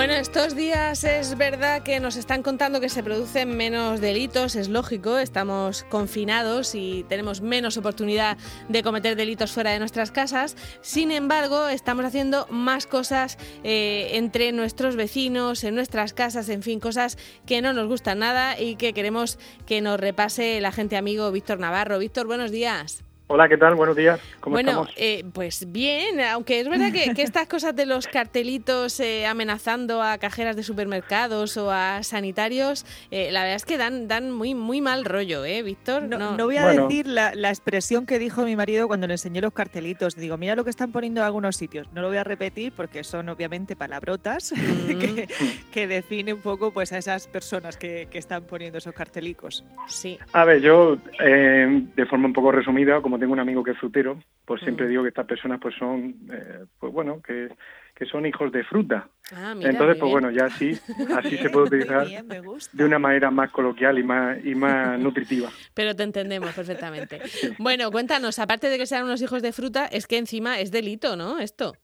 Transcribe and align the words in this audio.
Bueno, 0.00 0.14
estos 0.14 0.56
días 0.56 1.04
es 1.04 1.36
verdad 1.36 1.82
que 1.82 2.00
nos 2.00 2.16
están 2.16 2.42
contando 2.42 2.80
que 2.80 2.88
se 2.88 3.02
producen 3.02 3.54
menos 3.54 4.00
delitos, 4.00 4.56
es 4.56 4.70
lógico, 4.70 5.18
estamos 5.18 5.82
confinados 5.90 6.74
y 6.74 7.04
tenemos 7.06 7.42
menos 7.42 7.76
oportunidad 7.76 8.38
de 8.70 8.82
cometer 8.82 9.14
delitos 9.14 9.52
fuera 9.52 9.72
de 9.72 9.78
nuestras 9.78 10.10
casas. 10.10 10.56
Sin 10.80 11.10
embargo, 11.10 11.68
estamos 11.68 12.06
haciendo 12.06 12.46
más 12.48 12.86
cosas 12.86 13.36
eh, 13.62 14.12
entre 14.12 14.52
nuestros 14.52 14.96
vecinos, 14.96 15.64
en 15.64 15.74
nuestras 15.74 16.14
casas, 16.14 16.48
en 16.48 16.62
fin, 16.62 16.80
cosas 16.80 17.18
que 17.44 17.60
no 17.60 17.74
nos 17.74 17.86
gustan 17.86 18.20
nada 18.20 18.58
y 18.58 18.76
que 18.76 18.94
queremos 18.94 19.38
que 19.66 19.82
nos 19.82 20.00
repase 20.00 20.56
el 20.56 20.64
agente 20.64 20.96
amigo 20.96 21.30
Víctor 21.30 21.58
Navarro. 21.58 21.98
Víctor, 21.98 22.26
buenos 22.26 22.50
días. 22.50 23.04
Hola, 23.32 23.48
¿qué 23.48 23.56
tal? 23.56 23.76
Buenos 23.76 23.94
días. 23.94 24.20
¿Cómo 24.40 24.54
bueno, 24.54 24.88
eh, 24.96 25.22
pues 25.32 25.70
bien, 25.70 26.20
aunque 26.20 26.58
es 26.58 26.68
verdad 26.68 26.90
que, 26.90 27.12
estas 27.22 27.46
cosas 27.46 27.76
de 27.76 27.86
los 27.86 28.08
cartelitos 28.08 28.98
eh, 28.98 29.24
amenazando 29.24 30.02
a 30.02 30.18
cajeras 30.18 30.56
de 30.56 30.64
supermercados 30.64 31.56
o 31.56 31.70
a 31.70 32.02
sanitarios, 32.02 32.84
eh, 33.12 33.30
la 33.30 33.42
verdad 33.42 33.54
es 33.54 33.64
que 33.64 33.78
dan, 33.78 34.08
dan 34.08 34.32
muy, 34.32 34.56
muy 34.56 34.80
mal 34.80 35.04
rollo, 35.04 35.44
¿eh, 35.44 35.62
Víctor? 35.62 36.02
No, 36.02 36.36
no. 36.36 36.44
voy 36.44 36.56
a 36.56 36.66
decir 36.70 37.06
la, 37.06 37.30
expresión 37.48 38.04
que 38.04 38.18
dijo 38.18 38.42
mi 38.42 38.56
marido 38.56 38.88
cuando 38.88 39.06
le 39.06 39.14
enseñé 39.14 39.40
los 39.40 39.52
cartelitos. 39.52 40.16
Digo, 40.16 40.36
mira 40.36 40.56
lo 40.56 40.64
que 40.64 40.70
están 40.70 40.90
poniendo 40.90 41.20
en 41.20 41.26
algunos 41.26 41.54
sitios. 41.54 41.86
No 41.92 42.02
lo 42.02 42.08
voy 42.08 42.16
a 42.16 42.24
repetir 42.24 42.72
porque 42.72 43.04
son 43.04 43.28
obviamente 43.28 43.76
palabrotas 43.76 44.52
que, 44.88 45.28
mm. 45.28 45.70
que 45.70 45.86
define 45.86 46.32
un 46.32 46.40
poco 46.40 46.72
pues 46.72 46.92
a 46.92 46.98
esas 46.98 47.28
personas 47.28 47.76
que, 47.76 48.08
que, 48.10 48.18
están 48.18 48.42
poniendo 48.42 48.78
esos 48.78 48.92
cartelicos. 48.92 49.64
Sí. 49.86 50.18
A 50.32 50.44
ver, 50.44 50.60
yo 50.60 50.96
de 50.96 52.06
forma 52.06 52.26
un 52.26 52.32
poco 52.32 52.50
resumida, 52.50 53.00
como 53.00 53.19
tengo 53.20 53.32
un 53.32 53.40
amigo 53.40 53.62
que 53.62 53.72
es 53.72 53.78
frutero, 53.78 54.18
pues 54.44 54.62
siempre 54.62 54.88
digo 54.88 55.02
que 55.02 55.10
estas 55.10 55.26
personas 55.26 55.60
pues 55.60 55.74
son, 55.76 56.14
eh, 56.32 56.64
pues 56.78 56.92
bueno, 56.92 57.22
que, 57.22 57.48
que, 57.94 58.04
son 58.06 58.26
hijos 58.26 58.50
de 58.50 58.64
fruta. 58.64 59.08
Ah, 59.32 59.52
Entonces, 59.52 59.96
pues 59.98 60.10
bueno, 60.10 60.30
ya 60.30 60.46
así, 60.46 60.72
así 61.16 61.36
se 61.36 61.50
puede 61.50 61.66
utilizar 61.66 62.06
de 62.06 62.84
una 62.84 62.98
manera 62.98 63.30
más 63.30 63.50
coloquial 63.50 63.98
y 63.98 64.02
más, 64.02 64.44
y 64.44 64.54
más 64.54 64.98
nutritiva. 65.00 65.50
Pero 65.74 65.94
te 65.94 66.02
entendemos 66.02 66.52
perfectamente. 66.52 67.20
Bueno, 67.58 67.90
cuéntanos, 67.90 68.38
aparte 68.38 68.68
de 68.68 68.78
que 68.78 68.86
sean 68.86 69.04
unos 69.04 69.20
hijos 69.22 69.42
de 69.42 69.52
fruta, 69.52 69.86
es 69.86 70.06
que 70.06 70.18
encima 70.18 70.58
es 70.60 70.70
delito, 70.70 71.16
¿no? 71.16 71.38
Esto. 71.38 71.74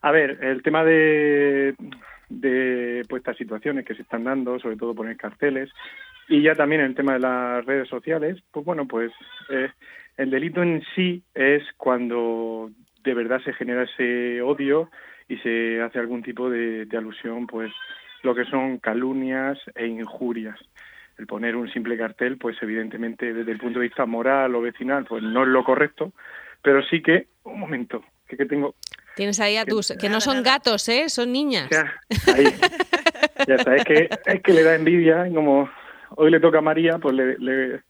A 0.00 0.12
ver, 0.12 0.38
el 0.42 0.62
tema 0.62 0.84
de, 0.84 1.74
de 2.28 3.02
pues, 3.08 3.20
estas 3.20 3.36
situaciones 3.36 3.84
que 3.84 3.94
se 3.94 4.02
están 4.02 4.24
dando, 4.24 4.58
sobre 4.60 4.76
todo 4.76 4.94
poner 4.94 5.16
carteles, 5.16 5.70
y 6.28 6.42
ya 6.42 6.54
también 6.54 6.80
el 6.80 6.94
tema 6.94 7.14
de 7.14 7.20
las 7.20 7.64
redes 7.66 7.88
sociales, 7.88 8.42
pues 8.52 8.64
bueno, 8.64 8.86
pues 8.86 9.12
eh, 9.50 9.70
el 10.16 10.30
delito 10.30 10.62
en 10.62 10.82
sí 10.94 11.22
es 11.34 11.62
cuando 11.76 12.70
de 13.02 13.14
verdad 13.14 13.40
se 13.44 13.52
genera 13.52 13.84
ese 13.84 14.42
odio 14.42 14.90
y 15.28 15.36
se 15.38 15.80
hace 15.80 15.98
algún 15.98 16.22
tipo 16.22 16.50
de, 16.50 16.86
alusión, 16.96 17.46
pues 17.46 17.72
lo 18.22 18.34
que 18.34 18.44
son 18.44 18.78
calumnias 18.78 19.58
e 19.74 19.86
injurias. 19.86 20.58
El 21.18 21.26
poner 21.26 21.56
un 21.56 21.70
simple 21.72 21.96
cartel, 21.96 22.38
pues 22.38 22.56
evidentemente 22.62 23.32
desde 23.32 23.52
el 23.52 23.58
punto 23.58 23.78
de 23.78 23.86
vista 23.86 24.06
moral 24.06 24.54
o 24.54 24.60
vecinal, 24.60 25.04
pues 25.04 25.22
no 25.22 25.42
es 25.42 25.48
lo 25.48 25.64
correcto, 25.64 26.12
pero 26.62 26.82
sí 26.84 27.02
que, 27.02 27.28
un 27.44 27.60
momento, 27.60 28.04
que, 28.26 28.36
que 28.36 28.46
tengo... 28.46 28.74
Tienes 29.14 29.40
ahí 29.40 29.56
a 29.56 29.66
tus, 29.66 29.92
que 30.00 30.08
no 30.08 30.20
son 30.20 30.42
gatos, 30.42 30.88
¿eh? 30.88 31.08
Son 31.08 31.30
niñas. 31.32 31.68
Ya, 31.70 31.92
ahí, 32.34 32.44
ya 33.46 33.54
está, 33.56 33.76
es 33.76 33.84
que, 33.84 34.08
es 34.24 34.42
que 34.42 34.52
le 34.52 34.62
da 34.62 34.74
envidia, 34.74 35.28
como 35.34 35.68
hoy 36.16 36.30
le 36.30 36.40
toca 36.40 36.58
a 36.58 36.62
María, 36.62 36.98
pues 36.98 37.14
le 37.14 37.36
le 37.38 37.82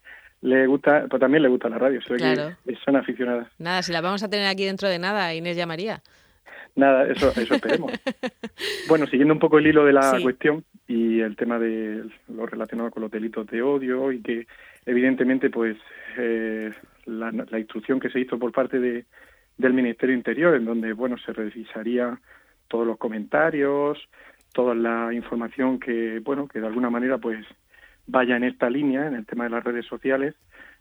gusta, 0.66 1.06
pues 1.08 1.20
también 1.20 1.42
le 1.42 1.48
gusta 1.48 1.68
la 1.68 1.78
radio, 1.78 2.00
se 2.02 2.16
que 2.16 2.76
son 2.84 2.96
aficionadas. 2.96 3.48
Nada, 3.58 3.82
si 3.82 3.92
la 3.92 4.00
vamos 4.00 4.22
a 4.22 4.28
tener 4.28 4.46
aquí 4.46 4.64
dentro 4.64 4.88
de 4.88 4.98
nada, 4.98 5.34
Inés 5.34 5.56
llamaría. 5.56 6.02
Nada, 6.74 7.06
eso, 7.06 7.30
eso 7.36 7.54
esperemos. 7.54 7.92
bueno, 8.88 9.06
siguiendo 9.06 9.34
un 9.34 9.40
poco 9.40 9.58
el 9.58 9.66
hilo 9.66 9.84
de 9.84 9.92
la 9.92 10.18
cuestión 10.22 10.64
y 10.88 11.20
el 11.20 11.36
tema 11.36 11.58
de 11.58 12.04
lo 12.28 12.46
relacionado 12.46 12.90
con 12.90 13.02
los 13.02 13.10
delitos 13.10 13.46
de 13.46 13.62
odio 13.62 14.10
y 14.10 14.22
que 14.22 14.46
evidentemente 14.86 15.50
pues 15.50 15.76
eh, 16.16 16.72
la, 17.06 17.30
la, 17.30 17.58
instrucción 17.58 18.00
que 18.00 18.10
se 18.10 18.20
hizo 18.20 18.38
por 18.38 18.52
parte 18.52 18.78
de, 18.78 19.04
del 19.58 19.74
Ministerio 19.74 20.14
Interior 20.14 20.54
en 20.54 20.64
donde 20.64 20.92
bueno 20.92 21.16
se 21.18 21.32
revisaría 21.32 22.18
todos 22.68 22.86
los 22.86 22.98
comentarios, 22.98 23.98
toda 24.52 24.74
la 24.74 25.12
información 25.12 25.78
que 25.78 26.20
bueno 26.20 26.48
que 26.48 26.60
de 26.60 26.66
alguna 26.66 26.90
manera 26.90 27.18
pues 27.18 27.46
vaya 28.06 28.36
en 28.36 28.44
esta 28.44 28.68
línea, 28.70 29.06
en 29.06 29.14
el 29.14 29.26
tema 29.26 29.44
de 29.44 29.50
las 29.50 29.64
redes 29.64 29.86
sociales. 29.86 30.34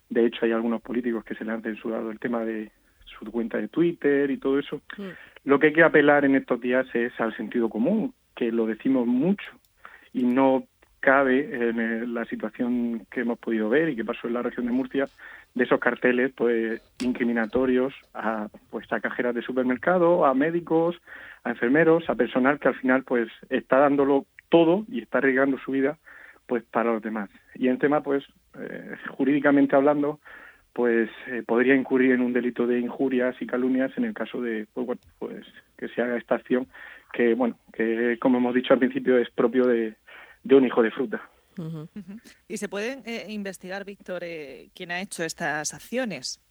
De 0.09 0.25
hecho, 0.25 0.45
hay 0.45 0.51
algunos 0.51 0.81
políticos 0.81 1.23
que 1.23 1.35
se 1.35 1.45
le 1.45 1.51
han 1.51 1.61
censurado 1.61 2.11
el 2.11 2.19
tema 2.19 2.43
de 2.43 2.71
su 3.05 3.31
cuenta 3.31 3.57
de 3.57 3.67
Twitter 3.67 4.29
y 4.31 4.37
todo 4.37 4.59
eso. 4.59 4.81
Mm. 4.97 5.09
Lo 5.45 5.59
que 5.59 5.67
hay 5.67 5.73
que 5.73 5.83
apelar 5.83 6.25
en 6.25 6.35
estos 6.35 6.59
días 6.59 6.87
es 6.93 7.11
al 7.19 7.35
sentido 7.35 7.69
común, 7.69 8.13
que 8.35 8.51
lo 8.51 8.65
decimos 8.65 9.07
mucho 9.07 9.49
y 10.13 10.23
no 10.23 10.65
cabe 10.99 11.69
en 11.69 12.13
la 12.13 12.25
situación 12.25 13.07
que 13.09 13.21
hemos 13.21 13.39
podido 13.39 13.69
ver 13.69 13.89
y 13.89 13.95
que 13.95 14.05
pasó 14.05 14.27
en 14.27 14.33
la 14.33 14.43
región 14.43 14.67
de 14.67 14.71
Murcia 14.71 15.07
de 15.55 15.63
esos 15.63 15.79
carteles 15.79 16.31
pues 16.35 16.79
incriminatorios 17.01 17.93
a 18.13 18.47
pues 18.69 18.91
a 18.93 18.99
cajeras 18.99 19.33
de 19.33 19.41
supermercado, 19.41 20.25
a 20.25 20.33
médicos, 20.35 20.95
a 21.43 21.49
enfermeros, 21.49 22.07
a 22.07 22.15
personal 22.15 22.59
que 22.59 22.67
al 22.67 22.75
final 22.75 23.03
pues 23.03 23.29
está 23.49 23.77
dándolo 23.77 24.27
todo 24.49 24.85
y 24.89 25.01
está 25.01 25.17
arriesgando 25.17 25.57
su 25.57 25.71
vida 25.71 25.97
pues 26.51 26.65
para 26.65 26.91
los 26.91 27.01
demás. 27.01 27.29
Y 27.55 27.69
el 27.69 27.79
tema, 27.79 28.03
pues, 28.03 28.25
eh, 28.59 28.97
jurídicamente 29.11 29.73
hablando, 29.73 30.19
pues 30.73 31.09
eh, 31.27 31.43
podría 31.47 31.75
incurrir 31.75 32.11
en 32.11 32.19
un 32.19 32.33
delito 32.33 32.67
de 32.67 32.77
injurias 32.77 33.37
y 33.39 33.47
calumnias 33.47 33.97
en 33.97 34.03
el 34.03 34.13
caso 34.13 34.41
de, 34.41 34.67
pues, 34.73 34.85
bueno, 34.85 35.01
pues 35.17 35.45
que 35.77 35.87
se 35.87 36.01
haga 36.01 36.17
esta 36.17 36.35
acción 36.35 36.67
que, 37.13 37.35
bueno, 37.35 37.57
que 37.71 38.17
como 38.19 38.39
hemos 38.39 38.53
dicho 38.53 38.73
al 38.73 38.79
principio 38.79 39.17
es 39.17 39.29
propio 39.29 39.65
de, 39.65 39.95
de 40.43 40.55
un 40.55 40.65
hijo 40.65 40.83
de 40.83 40.91
fruta. 40.91 41.21
¿Y 42.49 42.57
se 42.57 42.67
puede 42.67 43.01
eh, 43.05 43.27
investigar, 43.29 43.85
Víctor, 43.85 44.21
quién 44.75 44.91
ha 44.91 44.99
hecho 44.99 45.23
estas 45.23 45.73
acciones? 45.73 46.41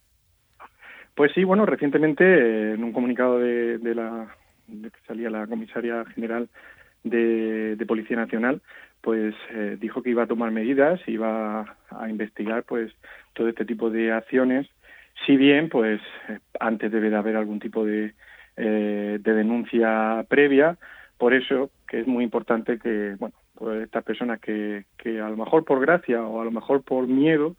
Pues 1.13 1.31
sí, 1.35 1.43
bueno, 1.43 1.67
recientemente 1.67 2.73
en 2.73 2.83
un 2.83 2.91
comunicado 2.91 3.37
de, 3.37 3.77
de 3.77 3.93
la 3.93 4.35
de 4.65 4.89
que 4.89 4.99
salía 5.05 5.29
la 5.29 5.45
comisaria 5.45 6.03
general 6.05 6.49
de, 7.03 7.75
de 7.75 7.85
Policía 7.85 8.17
Nacional, 8.17 8.63
pues 9.01 9.33
eh, 9.51 9.77
dijo 9.79 10.01
que 10.03 10.11
iba 10.11 10.23
a 10.23 10.27
tomar 10.27 10.51
medidas, 10.51 10.99
iba 11.07 11.77
a 11.89 12.09
investigar 12.09 12.63
pues 12.63 12.91
todo 13.33 13.49
este 13.49 13.65
tipo 13.65 13.89
de 13.89 14.11
acciones, 14.11 14.67
si 15.25 15.37
bien 15.37 15.69
pues 15.69 16.01
antes 16.59 16.91
debe 16.91 17.09
de 17.09 17.17
haber 17.17 17.35
algún 17.35 17.59
tipo 17.59 17.85
de, 17.85 18.13
eh, 18.57 19.19
de 19.19 19.33
denuncia 19.33 20.25
previa, 20.29 20.77
por 21.17 21.33
eso 21.33 21.71
que 21.87 22.01
es 22.01 22.07
muy 22.07 22.23
importante 22.23 22.79
que 22.79 23.15
bueno 23.19 23.35
pues 23.55 23.83
estas 23.83 24.03
personas 24.03 24.39
que, 24.39 24.85
que 24.97 25.19
a 25.19 25.29
lo 25.29 25.37
mejor 25.37 25.65
por 25.65 25.79
gracia 25.79 26.23
o 26.23 26.41
a 26.41 26.45
lo 26.45 26.51
mejor 26.51 26.83
por 26.83 27.07
miedo 27.07 27.55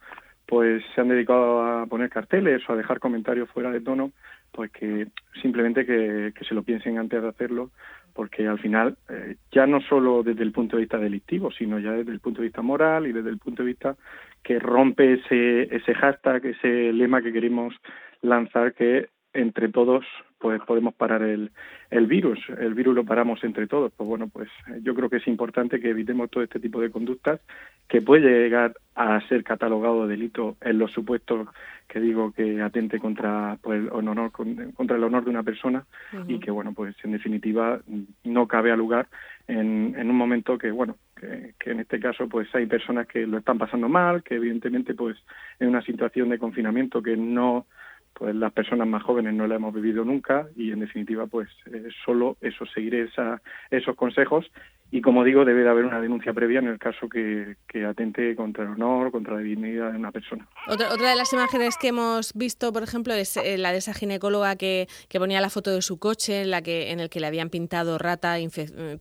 pues 0.47 0.83
se 0.95 1.01
han 1.01 1.09
dedicado 1.09 1.63
a 1.63 1.87
poner 1.87 2.11
carteles 2.11 2.63
o 2.69 2.73
a 2.73 2.77
dejar 2.77 2.99
comentarios 2.99 3.49
fuera 3.51 3.71
de 3.71 3.81
tono, 3.81 4.13
pues 4.51 4.71
que 4.71 5.09
simplemente 5.41 5.87
que, 5.87 6.33
que 6.37 6.45
se 6.45 6.55
lo 6.55 6.63
piensen 6.63 6.99
antes 6.99 7.23
de 7.23 7.29
hacerlo 7.29 7.71
porque 8.15 8.47
al 8.47 8.59
final 8.59 8.97
eh, 9.09 9.37
ya 9.51 9.67
no 9.67 9.81
solo 9.81 10.23
desde 10.23 10.43
el 10.43 10.53
punto 10.53 10.77
de 10.77 10.83
vista 10.83 10.99
delictivo, 10.99 11.51
sino 11.51 11.79
ya 11.79 11.93
desde 11.93 12.13
el 12.13 12.21
punto 12.21 12.41
de 12.41 12.49
vista 12.49 12.63
moral 12.63 13.07
y 13.07 13.13
desde 13.13 13.31
el 13.31 13.39
punto 13.39 13.63
de 13.63 13.69
vista 13.69 13.97
que 14.43 14.59
rompe 14.59 15.15
ese, 15.15 15.75
ese 15.75 15.95
hashtag, 15.95 16.47
ese 16.47 16.93
lema 16.93 17.23
que 17.23 17.33
queremos 17.33 17.75
lanzar 18.21 18.75
que 18.75 19.09
entre 19.33 19.69
todos 19.69 20.05
pues 20.39 20.61
podemos 20.63 20.93
parar 20.95 21.23
el, 21.23 21.53
el 21.91 22.07
virus, 22.07 22.39
el 22.59 22.75
virus 22.75 22.97
lo 22.97 23.05
paramos 23.05 23.43
entre 23.45 23.69
todos. 23.69 23.93
Pues 23.97 24.09
bueno, 24.09 24.29
pues 24.29 24.49
yo 24.83 24.93
creo 24.95 25.09
que 25.09 25.19
es 25.19 25.29
importante 25.29 25.81
que 25.81 25.91
evitemos 25.91 26.31
todo 26.31 26.43
este 26.43 26.59
tipo 26.59 26.81
de 26.81 26.91
conductas 26.91 27.41
que 27.89 28.03
puede 28.03 28.29
llegar 28.29 28.75
a 28.95 29.21
ser 29.29 29.43
catalogado 29.43 30.03
de 30.03 30.17
delito 30.17 30.57
en 30.61 30.79
los 30.79 30.93
supuestos 30.93 31.49
que 31.89 32.01
digo 32.01 32.33
que 32.33 32.61
atente 32.61 32.99
contra 32.99 33.59
pues, 33.63 33.81
el 33.81 33.89
honor 33.91 34.31
contra 34.33 34.97
el 34.97 35.05
honor 35.05 35.25
de 35.25 35.31
una 35.31 35.43
persona 35.43 35.85
y 36.29 36.39
que 36.39 36.51
bueno 36.51 36.73
pues 36.73 36.95
en 37.03 37.13
definitiva 37.13 37.81
no 38.25 38.47
cabe 38.47 38.71
a 38.71 38.77
lugar 38.77 39.09
en, 39.49 39.95
en 39.99 40.11
un 40.11 40.17
momento 40.17 40.59
que 40.59 40.71
bueno 40.71 40.97
que, 41.17 41.55
que, 41.59 41.71
en 41.71 41.81
este 41.81 42.01
caso 42.01 42.29
pues 42.29 42.55
hay 42.55 42.67
personas 42.67 43.07
que 43.07 43.27
lo 43.27 43.39
están 43.39 43.59
pasando 43.59 43.89
mal 43.89 44.23
que 44.23 44.37
evidentemente 44.37 44.95
pues 44.95 45.17
en 45.59 45.69
una 45.69 45.83
situación 45.83 46.29
de 46.29 46.39
confinamiento 46.39 47.03
que 47.03 47.17
no 47.17 47.67
pues 48.15 48.35
las 48.35 48.53
personas 48.53 48.87
más 48.87 49.03
jóvenes 49.03 49.35
no 49.35 49.47
la 49.47 49.57
hemos 49.57 49.75
vivido 49.75 50.05
nunca 50.05 50.47
y 50.55 50.71
en 50.71 50.81
definitiva 50.81 51.27
pues 51.27 51.49
eh, 51.67 51.89
solo 52.05 52.37
eso 52.41 52.67
seguir 52.67 52.95
esa, 52.95 53.41
esos 53.71 53.97
consejos 53.97 54.51
y 54.93 55.01
como 55.01 55.25
digo 55.25 55.47
debe 55.47 55.63
de 55.63 55.71
haber 55.71 55.87
una 55.87 56.01
denuncia 56.01 56.35
previa 56.35 56.59
en 56.59 56.69
el 56.69 56.79
caso 56.79 57.09
que, 57.09 57.57
que 57.67 57.87
atente 57.87 58.37
contra 58.37 58.65
el 58.65 58.71
honor 58.73 59.11
contra 59.11 59.35
la 59.35 59.41
dignidad 59.41 59.91
de 59.91 59.97
una 59.97 60.13
persona. 60.13 60.47
Otra, 60.69 60.93
otra 60.93 61.09
de 61.09 61.17
las 61.17 61.33
imágenes 61.33 61.79
que 61.79 61.89
hemos 61.89 62.35
visto 62.35 62.75
por 62.75 62.83
ejemplo 62.83 63.15
es 63.15 63.39
eh, 63.39 63.57
la 63.57 63.73
de 63.73 63.79
esa 63.79 63.95
ginecóloga 63.95 64.55
que, 64.57 64.87
que 65.09 65.19
ponía 65.19 65.41
la 65.41 65.49
foto 65.49 65.71
de 65.71 65.81
su 65.81 65.99
coche 65.99 66.43
en 66.43 66.51
la 66.51 66.61
que 66.61 66.93
en 66.93 67.01
el 67.01 67.09
que 67.09 67.21
le 67.21 67.27
habían 67.27 67.49
pintado 67.49 67.97
rata 67.97 68.39
eh, 68.39 68.49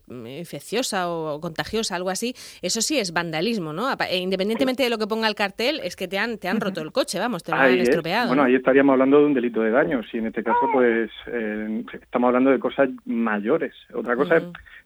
infecciosa 0.08 1.10
o 1.10 1.42
contagiosa 1.42 1.98
algo 1.98 2.10
así. 2.10 2.34
Eso 2.62 2.80
sí 2.80 2.98
es 2.98 3.12
vandalismo 3.12 3.74
no 3.74 3.90
independientemente 4.14 4.84
de 4.84 4.90
lo 4.90 4.98
que 4.98 5.08
ponga 5.08 5.28
el 5.28 5.36
cartel 5.36 5.82
es 5.84 5.98
que 5.98 6.08
te 6.08 6.18
han 6.18 6.38
te 6.38 6.48
han 6.48 6.62
roto 6.62 6.82
el 6.82 6.94
coche 6.94 7.20
vamos 7.20 7.44
te 7.44 7.52
lo 7.52 7.58
han 7.58 7.78
estropeado. 7.78 8.30
Bueno 8.30 8.44
ahí 8.44 8.56
estaríamos 8.56 8.94
hablando 8.94 9.20
de 9.20 9.26
un 9.26 9.34
delito 9.34 9.62
de 9.62 9.72
daños 9.72 10.06
y 10.14 10.20
en 10.20 10.28
este 10.28 10.42
caso 10.42 10.70
pues 10.72 11.12
eh, 11.28 11.84
estamos 12.02 12.30
hablando 12.30 12.50
de 12.50 12.60
cosas 12.60 12.90
mayores. 13.04 13.74
Otra 13.94 14.16
cosa 14.16 14.38
es 14.38 14.44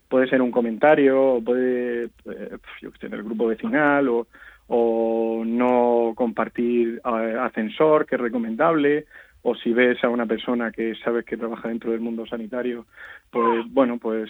puede 0.08 0.28
ser 0.28 0.42
un 0.42 0.52
comentario, 0.52 1.42
puede, 1.44 2.06
eh, 2.06 2.58
yo 2.82 2.92
que 2.92 3.08
grupo 3.08 3.48
vecinal 3.48 4.08
o, 4.10 4.28
o 4.68 5.44
no 5.46 6.14
compartir 6.16 7.02
eh, 7.04 7.38
ascensor, 7.40 8.06
que 8.06 8.16
es 8.16 8.22
recomendable, 8.22 9.06
o 9.48 9.54
si 9.54 9.74
ves 9.74 10.04
a 10.04 10.10
una 10.10 10.26
persona 10.26 10.72
que 10.72 10.96
sabes 11.04 11.24
que 11.24 11.38
trabaja 11.38 11.70
dentro 11.70 11.92
del 11.92 12.00
mundo 12.00 12.26
sanitario, 12.26 12.88
pues 13.30 13.64
bueno, 13.70 14.00
pues 14.00 14.28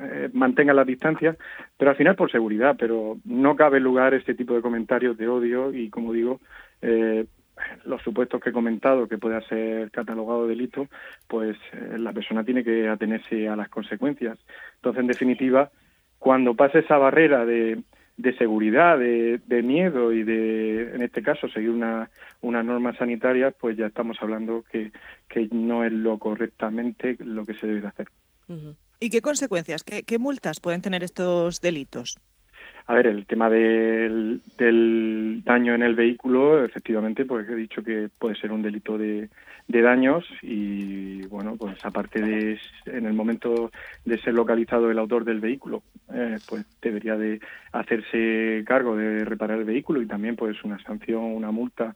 eh, 0.00 0.28
mantenga 0.32 0.74
la 0.74 0.84
distancia, 0.84 1.36
pero 1.76 1.92
al 1.92 1.96
final 1.96 2.16
por 2.16 2.32
seguridad, 2.32 2.74
pero 2.76 3.16
no 3.24 3.54
cabe 3.54 3.78
lugar 3.78 4.12
este 4.12 4.34
tipo 4.34 4.54
de 4.54 4.62
comentarios 4.62 5.16
de 5.18 5.28
odio 5.28 5.72
y 5.72 5.88
como 5.88 6.12
digo, 6.12 6.40
eh, 6.82 7.26
los 7.84 8.02
supuestos 8.02 8.40
que 8.40 8.50
he 8.50 8.52
comentado 8.52 9.08
que 9.08 9.18
pueda 9.18 9.40
ser 9.48 9.90
catalogado 9.90 10.46
delito, 10.46 10.88
pues 11.26 11.56
eh, 11.72 11.98
la 11.98 12.12
persona 12.12 12.44
tiene 12.44 12.64
que 12.64 12.88
atenerse 12.88 13.48
a 13.48 13.56
las 13.56 13.68
consecuencias. 13.68 14.38
Entonces, 14.76 15.00
en 15.00 15.06
definitiva, 15.06 15.70
cuando 16.18 16.54
pase 16.54 16.80
esa 16.80 16.98
barrera 16.98 17.44
de 17.44 17.82
de 18.16 18.36
seguridad, 18.38 18.98
de, 18.98 19.62
miedo 19.62 20.12
y 20.12 20.22
de, 20.22 20.94
en 20.94 21.02
este 21.02 21.22
caso, 21.22 21.48
seguir 21.48 21.70
una, 21.70 22.10
una 22.40 22.62
norma 22.62 22.96
sanitaria, 22.96 23.50
pues 23.50 23.76
ya 23.76 23.86
estamos 23.86 24.16
hablando 24.20 24.64
que, 24.70 24.90
no 25.50 25.84
es 25.84 25.92
lo 25.92 26.18
correctamente 26.18 27.16
lo 27.20 27.44
que 27.44 27.54
se 27.54 27.66
debe 27.66 27.86
hacer. 27.86 28.08
¿Y 29.00 29.10
qué 29.10 29.20
consecuencias, 29.20 29.84
qué 29.84 30.18
multas 30.18 30.60
pueden 30.60 30.80
tener 30.80 31.04
estos 31.04 31.60
delitos? 31.60 32.18
A 32.88 32.94
ver, 32.94 33.08
el 33.08 33.26
tema 33.26 33.50
del, 33.50 34.40
del, 34.56 35.42
daño 35.44 35.74
en 35.74 35.82
el 35.82 35.96
vehículo, 35.96 36.64
efectivamente, 36.64 37.24
pues 37.24 37.48
he 37.48 37.56
dicho 37.56 37.82
que 37.82 38.08
puede 38.16 38.36
ser 38.36 38.52
un 38.52 38.62
delito 38.62 38.96
de, 38.96 39.28
de, 39.66 39.82
daños 39.82 40.24
y, 40.40 41.26
bueno, 41.26 41.56
pues 41.56 41.84
aparte 41.84 42.22
de 42.22 42.60
en 42.86 43.06
el 43.06 43.12
momento 43.12 43.72
de 44.04 44.18
ser 44.18 44.34
localizado 44.34 44.88
el 44.88 45.00
autor 45.00 45.24
del 45.24 45.40
vehículo, 45.40 45.82
eh, 46.14 46.38
pues 46.48 46.64
debería 46.80 47.16
de 47.16 47.40
hacerse 47.72 48.62
cargo 48.64 48.94
de 48.96 49.24
reparar 49.24 49.58
el 49.58 49.64
vehículo 49.64 50.00
y 50.00 50.06
también 50.06 50.36
pues 50.36 50.62
una 50.62 50.78
sanción, 50.84 51.24
una 51.24 51.50
multa. 51.50 51.92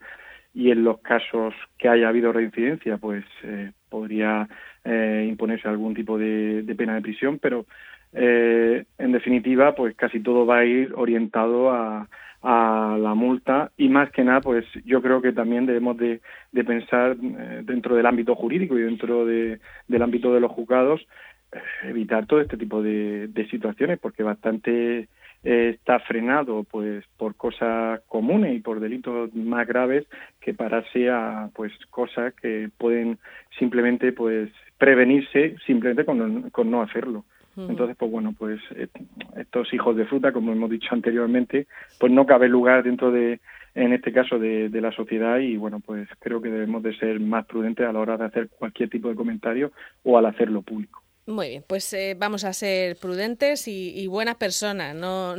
Y 0.52 0.72
en 0.72 0.82
los 0.82 0.98
casos 1.02 1.54
que 1.78 1.88
haya 1.88 2.08
habido 2.08 2.32
reincidencia, 2.32 2.96
pues 2.96 3.24
eh, 3.44 3.70
podría 3.88 4.48
eh, 4.84 5.26
imponerse 5.28 5.68
algún 5.68 5.94
tipo 5.94 6.18
de, 6.18 6.64
pena 6.76 6.94
de 6.94 7.02
prisión, 7.02 7.38
pero 7.38 7.66
eh, 8.12 8.84
en 8.98 9.12
definitiva, 9.12 9.74
pues 9.74 9.94
casi 9.96 10.20
todo 10.20 10.46
va 10.46 10.58
a 10.58 10.64
ir 10.64 10.92
orientado 10.94 11.70
a, 11.70 12.08
a 12.42 12.96
la 12.98 13.14
multa 13.14 13.70
y 13.76 13.88
más 13.88 14.10
que 14.10 14.24
nada, 14.24 14.40
pues 14.40 14.64
yo 14.84 15.02
creo 15.02 15.20
que 15.20 15.32
también 15.32 15.66
debemos 15.66 15.96
de, 15.98 16.20
pensar 16.64 17.16
eh, 17.22 17.62
dentro 17.64 17.94
del 17.94 18.06
ámbito 18.06 18.34
jurídico 18.34 18.78
y 18.78 18.82
dentro 18.82 19.26
de, 19.26 19.60
del 19.88 20.02
ámbito 20.02 20.32
de 20.32 20.40
los 20.40 20.50
juzgados 20.50 21.06
eh, 21.52 21.58
evitar 21.84 22.26
todo 22.26 22.40
este 22.40 22.56
tipo 22.56 22.82
de, 22.82 23.28
de 23.28 23.48
situaciones 23.48 23.98
porque 23.98 24.22
bastante 24.22 25.08
eh, 25.44 25.74
está 25.74 26.00
frenado 26.00 26.64
pues 26.64 27.04
por 27.18 27.34
cosas 27.34 28.00
comunes 28.08 28.56
y 28.56 28.60
por 28.60 28.80
delitos 28.80 29.34
más 29.34 29.66
graves 29.66 30.06
que 30.40 30.54
pararse 30.54 31.10
a 31.10 31.50
pues 31.54 31.72
cosas 31.90 32.32
que 32.34 32.70
pueden 32.78 33.18
simplemente 33.58 34.12
pues 34.12 34.50
prevenirse 34.80 35.56
simplemente 35.66 36.06
con, 36.06 36.48
con 36.50 36.70
no 36.70 36.82
hacerlo. 36.82 37.24
Entonces, 37.56 37.96
pues 37.98 38.10
bueno, 38.10 38.34
pues 38.36 38.58
eh, 38.74 38.88
estos 39.36 39.72
hijos 39.74 39.94
de 39.94 40.06
fruta, 40.06 40.32
como 40.32 40.52
hemos 40.52 40.70
dicho 40.70 40.88
anteriormente, 40.92 41.66
pues 41.98 42.10
no 42.10 42.24
cabe 42.24 42.48
lugar 42.48 42.82
dentro 42.82 43.10
de, 43.10 43.40
en 43.74 43.92
este 43.92 44.12
caso, 44.12 44.38
de, 44.38 44.70
la 44.72 44.90
sociedad 44.92 45.38
y 45.38 45.58
bueno, 45.58 45.80
pues 45.80 46.08
creo 46.20 46.40
que 46.40 46.48
debemos 46.48 46.82
de 46.82 46.96
ser 46.96 47.20
más 47.20 47.44
prudentes 47.44 47.86
a 47.86 47.92
la 47.92 47.98
hora 47.98 48.16
de 48.16 48.24
hacer 48.24 48.48
cualquier 48.48 48.88
tipo 48.88 49.10
de 49.10 49.16
comentario 49.16 49.72
o 50.02 50.16
al 50.16 50.24
hacerlo 50.24 50.62
público. 50.62 51.02
Muy 51.26 51.50
bien, 51.50 51.64
pues 51.66 51.92
eh, 51.92 52.16
vamos 52.18 52.44
a 52.44 52.54
ser 52.54 52.96
prudentes 52.96 53.68
y, 53.68 54.06
buenas 54.06 54.36
personas, 54.36 54.94
no, 54.96 55.34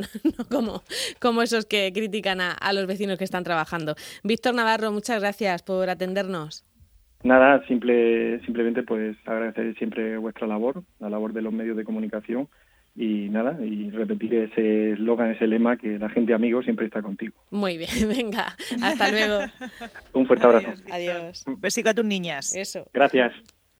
como, 0.48 0.82
como 1.20 1.42
esos 1.42 1.66
que 1.66 1.90
critican 1.92 2.40
a 2.40 2.72
los 2.72 2.86
vecinos 2.86 3.18
que 3.18 3.24
están 3.24 3.42
trabajando. 3.42 3.96
Víctor 4.22 4.54
Navarro, 4.54 4.92
muchas 4.92 5.20
gracias 5.20 5.64
por 5.64 5.90
atendernos. 5.90 6.64
Nada, 7.24 7.64
simple, 7.66 8.40
simplemente 8.44 8.82
pues 8.82 9.16
agradecer 9.26 9.74
siempre 9.76 10.16
vuestra 10.16 10.46
labor, 10.46 10.82
la 10.98 11.08
labor 11.08 11.32
de 11.32 11.42
los 11.42 11.52
medios 11.52 11.76
de 11.76 11.84
comunicación 11.84 12.48
y 12.94 13.28
nada, 13.30 13.56
y 13.64 13.90
repetir 13.90 14.34
ese 14.34 14.92
eslogan, 14.92 15.30
ese 15.30 15.46
lema 15.46 15.76
que 15.76 15.98
la 15.98 16.10
gente 16.10 16.34
amigo 16.34 16.62
siempre 16.62 16.86
está 16.86 17.00
contigo. 17.00 17.34
Muy 17.50 17.78
bien, 17.78 17.90
venga, 18.08 18.54
hasta 18.82 19.10
luego. 19.10 19.40
Un 20.12 20.26
fuerte 20.26 20.46
abrazo. 20.46 20.72
Adiós. 20.90 21.44
Un 21.46 21.60
besico 21.60 21.88
a 21.90 21.94
tus 21.94 22.04
niñas. 22.04 22.54
Eso. 22.54 22.86
Gracias. 22.92 23.32